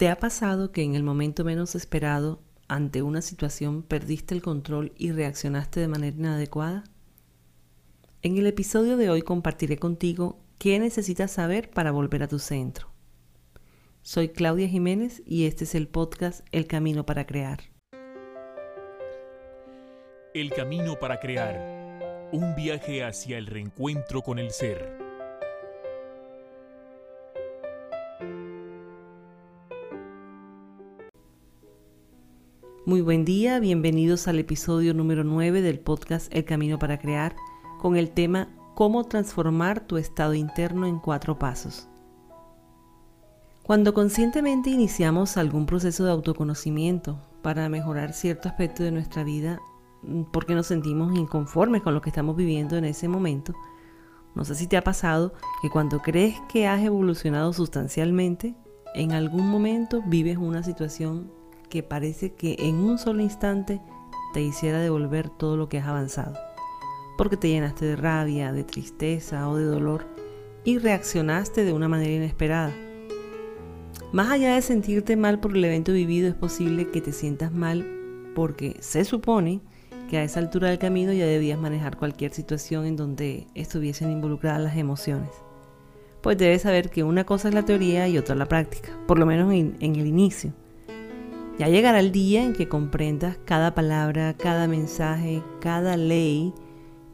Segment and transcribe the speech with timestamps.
[0.00, 4.94] ¿Te ha pasado que en el momento menos esperado, ante una situación, perdiste el control
[4.96, 6.84] y reaccionaste de manera inadecuada?
[8.22, 12.88] En el episodio de hoy compartiré contigo qué necesitas saber para volver a tu centro.
[14.00, 17.60] Soy Claudia Jiménez y este es el podcast El Camino para Crear.
[20.32, 22.30] El Camino para Crear.
[22.32, 24.99] Un viaje hacia el reencuentro con el ser.
[32.90, 37.36] Muy buen día, bienvenidos al episodio número 9 del podcast El Camino para Crear
[37.78, 41.86] con el tema Cómo transformar tu estado interno en cuatro pasos.
[43.62, 49.60] Cuando conscientemente iniciamos algún proceso de autoconocimiento para mejorar cierto aspecto de nuestra vida
[50.02, 53.54] mm, porque nos sentimos inconformes con lo que estamos viviendo en ese momento,
[54.34, 55.32] no sé si te ha pasado
[55.62, 58.56] que cuando crees que has evolucionado sustancialmente,
[58.96, 61.38] en algún momento vives una situación
[61.70, 63.80] que parece que en un solo instante
[64.34, 66.34] te hiciera devolver todo lo que has avanzado,
[67.16, 70.06] porque te llenaste de rabia, de tristeza o de dolor
[70.64, 72.74] y reaccionaste de una manera inesperada.
[74.12, 77.86] Más allá de sentirte mal por el evento vivido, es posible que te sientas mal
[78.34, 79.60] porque se supone
[80.08, 84.60] que a esa altura del camino ya debías manejar cualquier situación en donde estuviesen involucradas
[84.60, 85.30] las emociones.
[86.20, 89.26] Pues debes saber que una cosa es la teoría y otra la práctica, por lo
[89.26, 90.52] menos en, en el inicio.
[91.60, 96.54] Ya llegará el día en que comprendas cada palabra, cada mensaje, cada ley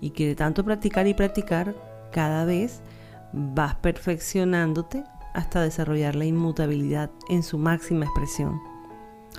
[0.00, 1.74] y que de tanto practicar y practicar,
[2.12, 2.80] cada vez
[3.32, 5.02] vas perfeccionándote
[5.34, 8.60] hasta desarrollar la inmutabilidad en su máxima expresión.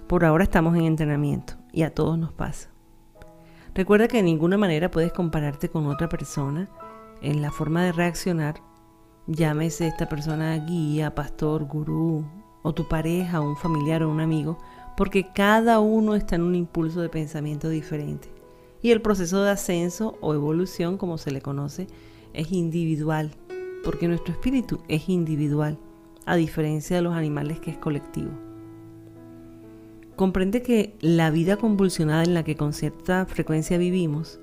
[0.07, 2.67] Por ahora estamos en entrenamiento y a todos nos pasa.
[3.73, 6.67] Recuerda que de ninguna manera puedes compararte con otra persona
[7.21, 8.55] en la forma de reaccionar,
[9.25, 12.25] llámese esta persona guía, pastor, gurú,
[12.67, 14.57] o tu pareja, un familiar o un amigo,
[14.97, 18.29] porque cada uno está en un impulso de pensamiento diferente.
[18.81, 21.85] Y el proceso de ascenso o evolución, como se le conoce,
[22.33, 23.31] es individual,
[23.83, 25.77] porque nuestro espíritu es individual,
[26.25, 28.31] a diferencia de los animales que es colectivo.
[30.15, 34.39] Comprende que la vida convulsionada en la que con cierta frecuencia vivimos,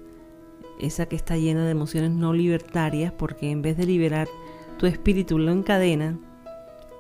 [0.79, 4.29] esa que está llena de emociones no libertarias, porque en vez de liberar
[4.79, 6.17] tu espíritu lo encadena,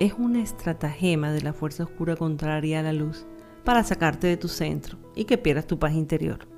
[0.00, 3.28] es una estratagema de la fuerza oscura contraria a la luz
[3.64, 6.48] para sacarte de tu centro y que pierdas tu paz interior.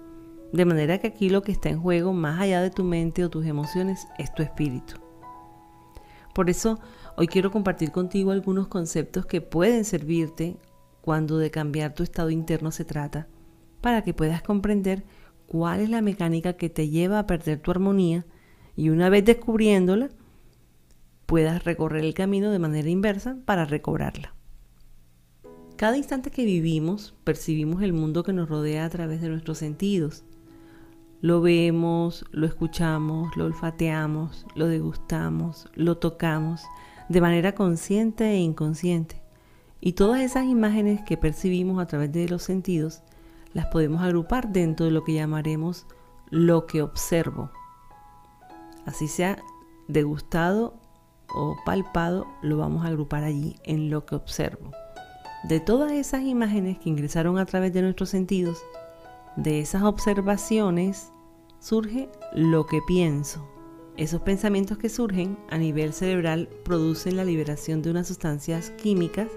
[0.53, 3.31] De manera que aquí lo que está en juego, más allá de tu mente o
[3.31, 4.95] tus emociones, es tu espíritu.
[6.35, 6.79] Por eso,
[7.17, 10.57] hoy quiero compartir contigo algunos conceptos que pueden servirte
[11.01, 13.29] cuando de cambiar tu estado interno se trata,
[13.81, 15.05] para que puedas comprender
[15.47, 18.27] cuál es la mecánica que te lleva a perder tu armonía
[18.75, 20.11] y una vez descubriéndola,
[21.25, 24.36] puedas recorrer el camino de manera inversa para recobrarla.
[25.77, 30.25] Cada instante que vivimos, percibimos el mundo que nos rodea a través de nuestros sentidos.
[31.21, 36.63] Lo vemos, lo escuchamos, lo olfateamos, lo degustamos, lo tocamos,
[37.11, 39.21] de manera consciente e inconsciente.
[39.79, 43.03] Y todas esas imágenes que percibimos a través de los sentidos
[43.53, 45.87] las podemos agrupar dentro de lo que llamaremos
[46.31, 47.51] lo que observo.
[48.87, 49.37] Así sea
[49.89, 50.81] degustado
[51.29, 54.71] o palpado, lo vamos a agrupar allí en lo que observo
[55.49, 58.59] de todas esas imágenes que ingresaron a través de nuestros sentidos,
[59.37, 61.13] de esas observaciones,
[61.61, 63.47] surge lo que pienso.
[63.97, 69.29] Esos pensamientos que surgen a nivel cerebral producen la liberación de unas sustancias químicas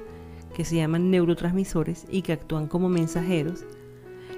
[0.55, 3.63] que se llaman neurotransmisores y que actúan como mensajeros.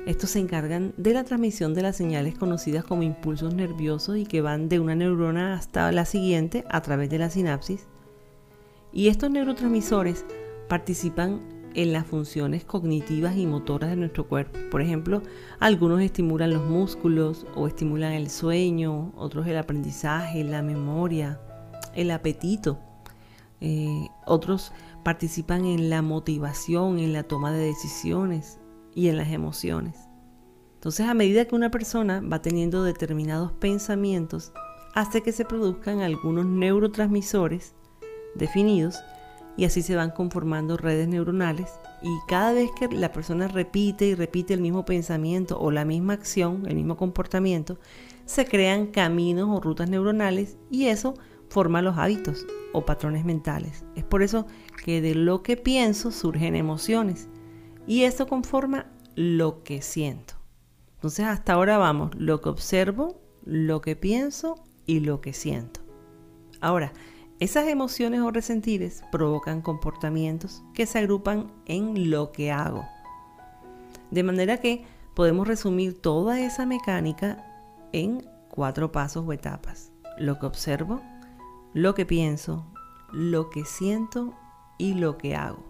[0.05, 4.41] Estos se encargan de la transmisión de las señales conocidas como impulsos nerviosos y que
[4.41, 7.85] van de una neurona hasta la siguiente a través de la sinapsis.
[8.91, 10.25] Y estos neurotransmisores
[10.67, 14.59] participan en las funciones cognitivas y motoras de nuestro cuerpo.
[14.69, 15.21] Por ejemplo,
[15.59, 21.39] algunos estimulan los músculos o estimulan el sueño, otros el aprendizaje, la memoria,
[21.95, 22.79] el apetito.
[23.59, 24.71] Eh, otros
[25.03, 28.59] participan en la motivación, en la toma de decisiones
[28.93, 29.97] y en las emociones.
[30.75, 34.51] Entonces, a medida que una persona va teniendo determinados pensamientos,
[34.95, 37.75] hace que se produzcan algunos neurotransmisores
[38.35, 38.99] definidos
[39.57, 44.15] y así se van conformando redes neuronales y cada vez que la persona repite y
[44.15, 47.77] repite el mismo pensamiento o la misma acción, el mismo comportamiento,
[48.25, 51.15] se crean caminos o rutas neuronales y eso
[51.49, 53.83] forma los hábitos o patrones mentales.
[53.95, 54.47] Es por eso
[54.83, 57.27] que de lo que pienso surgen emociones
[57.87, 60.35] y eso conforma lo que siento.
[60.95, 64.55] Entonces hasta ahora vamos, lo que observo, lo que pienso
[64.85, 65.81] y lo que siento.
[66.61, 66.93] Ahora,
[67.41, 72.85] Esas emociones o resentires provocan comportamientos que se agrupan en lo que hago.
[74.11, 74.85] De manera que
[75.15, 77.43] podemos resumir toda esa mecánica
[77.93, 79.91] en cuatro pasos o etapas.
[80.19, 81.01] Lo que observo,
[81.73, 82.67] lo que pienso,
[83.11, 84.35] lo que siento
[84.77, 85.65] y lo que hago.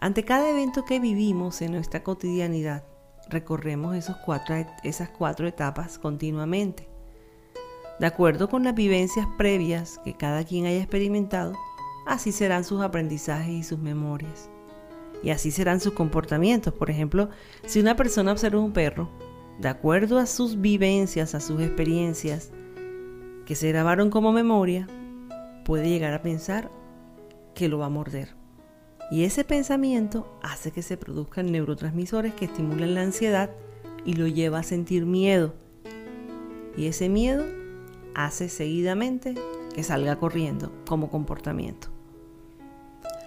[0.00, 2.82] Ante cada evento que vivimos en nuestra cotidianidad,
[3.28, 6.90] recorremos esos cuatro, esas cuatro etapas continuamente.
[8.00, 11.52] De acuerdo con las vivencias previas que cada quien haya experimentado,
[12.06, 14.48] así serán sus aprendizajes y sus memorias.
[15.22, 16.72] Y así serán sus comportamientos.
[16.72, 17.28] Por ejemplo,
[17.66, 19.10] si una persona observa un perro,
[19.58, 22.52] de acuerdo a sus vivencias, a sus experiencias,
[23.44, 24.88] que se grabaron como memoria,
[25.66, 26.70] puede llegar a pensar
[27.54, 28.34] que lo va a morder.
[29.10, 33.50] Y ese pensamiento hace que se produzcan neurotransmisores que estimulan la ansiedad
[34.06, 35.52] y lo lleva a sentir miedo.
[36.78, 37.59] Y ese miedo
[38.14, 39.34] hace seguidamente
[39.74, 41.88] que salga corriendo como comportamiento.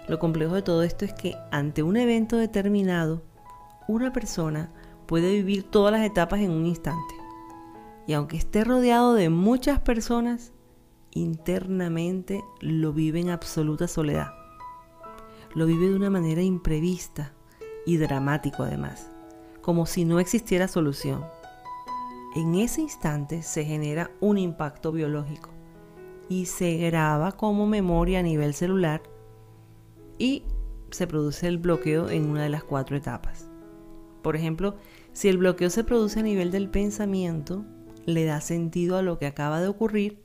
[0.08, 3.22] Lo complejo de todo esto es que ante un evento determinado,
[3.88, 4.70] una persona
[5.06, 7.14] puede vivir todas las etapas en un instante.
[8.06, 10.52] Y aunque esté rodeado de muchas personas,
[11.12, 14.32] internamente lo vive en absoluta soledad
[15.54, 17.32] lo vive de una manera imprevista
[17.86, 19.10] y dramático además,
[19.60, 21.24] como si no existiera solución.
[22.34, 25.50] En ese instante se genera un impacto biológico
[26.28, 29.02] y se graba como memoria a nivel celular
[30.18, 30.42] y
[30.90, 33.48] se produce el bloqueo en una de las cuatro etapas.
[34.20, 34.74] Por ejemplo,
[35.12, 37.64] si el bloqueo se produce a nivel del pensamiento,
[38.04, 40.20] le da sentido a lo que acaba de ocurrir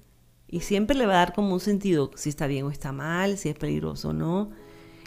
[0.47, 3.37] y siempre le va a dar como un sentido si está bien o está mal,
[3.37, 4.49] si es peligroso o no,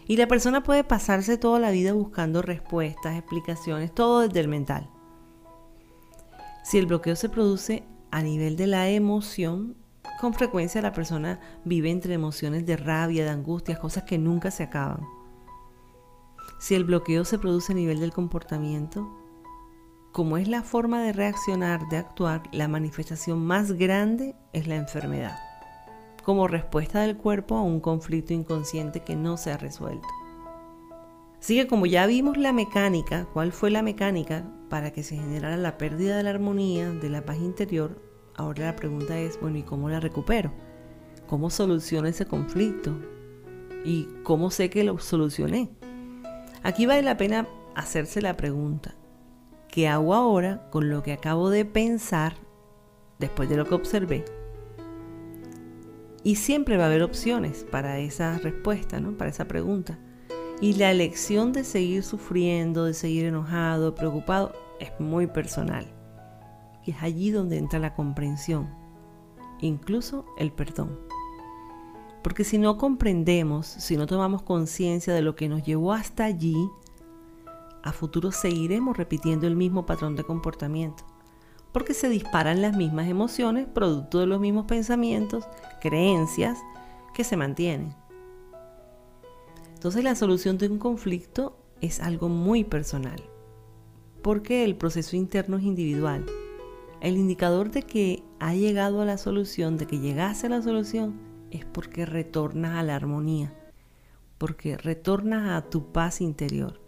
[0.07, 4.92] y la persona puede pasarse toda la vida buscando respuestas, explicaciones, todo desde el mental.
[6.63, 9.77] Si el bloqueo se produce a nivel de la emoción,
[10.21, 14.63] con frecuencia la persona vive entre emociones de rabia, de angustia, cosas que nunca se
[14.63, 15.01] acaban.
[16.61, 19.09] Si el bloqueo se produce a nivel del comportamiento,
[20.13, 25.37] como es la forma de reaccionar, de actuar, la manifestación más grande es la enfermedad
[26.23, 30.09] como respuesta del cuerpo a un conflicto inconsciente que no se ha resuelto.
[31.39, 35.59] Así que como ya vimos la mecánica, cuál fue la mecánica para que se generara
[35.59, 38.01] la pérdida de la armonía, de la paz interior,
[38.35, 40.51] ahora la pregunta es, bueno, ¿y cómo la recupero?
[41.27, 42.99] ¿Cómo soluciono ese conflicto?
[43.85, 45.69] ¿Y cómo sé que lo solucioné?
[46.63, 48.95] Aquí vale la pena hacerse la pregunta,
[49.69, 52.37] ¿qué hago ahora con lo que acabo de pensar
[53.19, 54.25] después de lo que observé?
[56.25, 59.19] Y siempre va a haber opciones para esa respuesta, ¿no?
[59.19, 59.99] Para esa pregunta.
[60.63, 65.87] Y la elección de seguir sufriendo, de seguir enojado, preocupado, es muy personal.
[66.85, 68.69] Y es allí donde entra la comprensión,
[69.61, 70.99] incluso el perdón.
[72.23, 76.57] Porque si no comprendemos, si no tomamos conciencia de lo que nos llevó hasta allí,
[77.83, 81.05] a futuro seguiremos repitiendo el mismo patrón de comportamiento
[81.73, 85.45] porque se disparan las mismas emociones producto de los mismos pensamientos,
[85.81, 86.59] creencias
[87.15, 87.95] que se mantienen.
[89.75, 93.21] Entonces la solución de un conflicto es algo muy personal,
[94.23, 96.25] porque el proceso interno es individual.
[97.01, 101.21] El indicador de que ha llegado a la solución, de que llegase a la solución,
[101.51, 103.53] es porque retornas a la armonía,
[104.39, 106.81] porque retornas a tu paz interior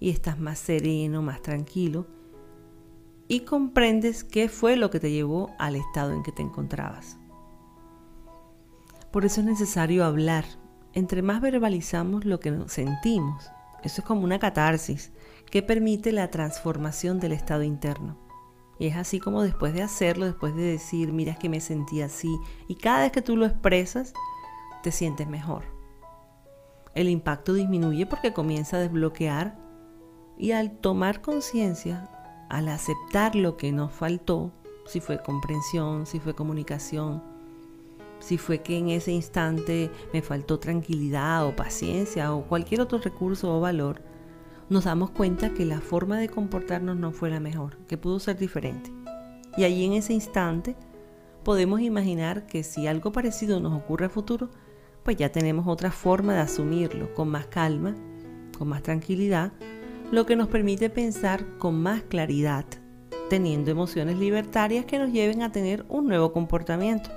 [0.00, 2.06] y estás más sereno, más tranquilo
[3.28, 7.18] y comprendes qué fue lo que te llevó al estado en que te encontrabas.
[9.12, 10.46] Por eso es necesario hablar.
[10.94, 13.50] Entre más verbalizamos lo que sentimos,
[13.84, 15.12] eso es como una catarsis
[15.50, 18.16] que permite la transformación del estado interno.
[18.78, 22.34] Y es así como después de hacerlo, después de decir, mira que me sentí así,
[22.68, 24.12] y cada vez que tú lo expresas,
[24.82, 25.64] te sientes mejor.
[26.94, 29.58] El impacto disminuye porque comienza a desbloquear
[30.36, 32.08] y al tomar conciencia
[32.48, 34.52] al aceptar lo que nos faltó,
[34.86, 37.22] si fue comprensión, si fue comunicación,
[38.20, 43.54] si fue que en ese instante me faltó tranquilidad o paciencia o cualquier otro recurso
[43.54, 44.02] o valor,
[44.68, 48.36] nos damos cuenta que la forma de comportarnos no fue la mejor, que pudo ser
[48.36, 48.92] diferente.
[49.56, 50.76] Y allí en ese instante
[51.42, 54.50] podemos imaginar que si algo parecido nos ocurre a futuro,
[55.02, 57.94] pues ya tenemos otra forma de asumirlo, con más calma,
[58.58, 59.52] con más tranquilidad,
[60.12, 62.66] lo que nos permite pensar con más claridad,
[63.30, 67.10] teniendo emociones libertarias que nos lleven a tener un nuevo comportamiento,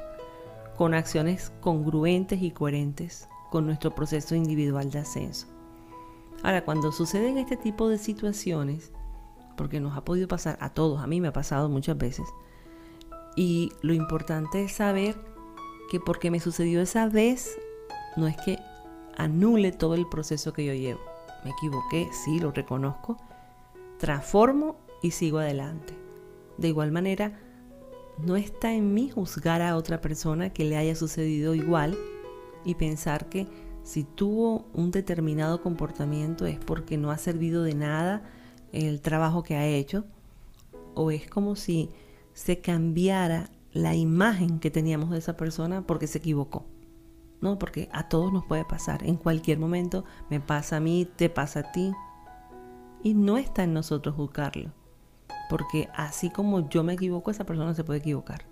[0.77, 5.61] con acciones congruentes y coherentes con nuestro proceso individual de ascenso.
[6.44, 8.92] Ahora, cuando suceden este tipo de situaciones,
[9.56, 12.28] porque nos ha podido pasar a todos, a mí me ha pasado muchas veces,
[13.36, 15.16] y lo importante es saber
[15.90, 17.58] que porque me sucedió esa vez,
[18.18, 18.60] no es que
[19.18, 21.02] anule todo el proceso que yo llevo.
[21.44, 23.18] Me equivoqué, sí, lo reconozco,
[23.98, 25.98] transformo y sigo adelante.
[26.58, 27.40] De igual manera,
[28.18, 31.98] no está en mí juzgar a otra persona que le haya sucedido igual
[32.64, 33.48] y pensar que
[33.84, 38.24] si tuvo un determinado comportamiento es porque no ha servido de nada
[38.72, 40.06] el trabajo que ha hecho
[40.94, 41.90] o es como si
[42.34, 46.66] se cambiara la imagen que teníamos de esa persona porque se equivocó.
[47.40, 49.04] No, porque a todos nos puede pasar.
[49.04, 51.92] En cualquier momento me pasa a mí, te pasa a ti.
[53.02, 54.72] Y no está en nosotros juzgarlo.
[55.50, 58.46] Porque así como yo me equivoco, esa persona se puede equivocar.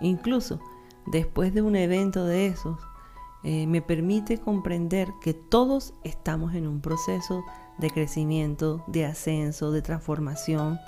[0.00, 0.60] Incluso
[1.06, 2.78] después de un evento de esos,
[3.44, 7.44] eh, me permite comprender que todos estamos en un proceso
[7.78, 10.78] de crecimiento, de ascenso, de transformación,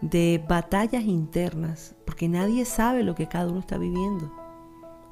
[0.00, 4.32] de batallas internas, porque nadie sabe lo que cada uno está viviendo.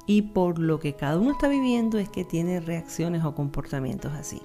[0.05, 4.41] Y por lo que cada uno está viviendo es que tiene reacciones o comportamientos así.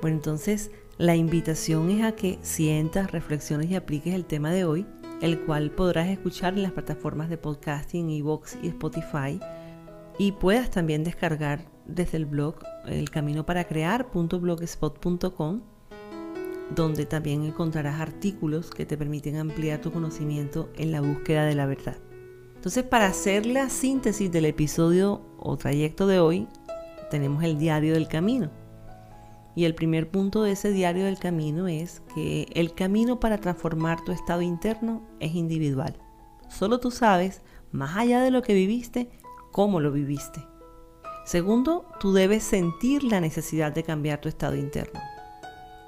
[0.00, 4.86] Bueno, entonces la invitación es a que sientas, reflexiones y apliques el tema de hoy,
[5.20, 9.40] el cual podrás escuchar en las plataformas de podcasting, Evox y Spotify,
[10.18, 12.56] y puedas también descargar desde el blog
[12.86, 15.60] el camino para crear.blogspot.com,
[16.74, 21.66] donde también encontrarás artículos que te permiten ampliar tu conocimiento en la búsqueda de la
[21.66, 21.98] verdad.
[22.54, 26.48] Entonces, para hacer la síntesis del episodio o trayecto de hoy,
[27.10, 28.50] tenemos el diario del camino.
[29.54, 34.04] Y el primer punto de ese diario del camino es que el camino para transformar
[34.04, 35.96] tu estado interno es individual.
[36.48, 39.10] Solo tú sabes, más allá de lo que viviste,
[39.56, 40.46] cómo lo viviste.
[41.24, 45.00] Segundo, tú debes sentir la necesidad de cambiar tu estado interno.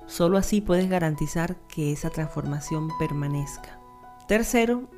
[0.07, 3.79] Solo así puedes garantizar que esa transformación permanezca.
[4.27, 4.89] Tercero,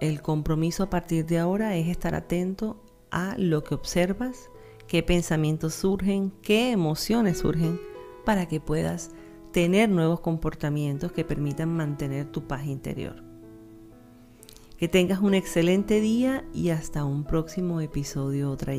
[0.00, 4.52] el compromiso a partir de ahora es estar atento a lo que observas,
[4.86, 7.80] qué pensamientos surgen, qué emociones surgen,
[8.24, 9.10] para que puedas
[9.50, 13.31] tener nuevos comportamientos que permitan mantener tu paz interior.
[14.82, 18.74] Que tengas un excelente día y hasta un próximo episodio otra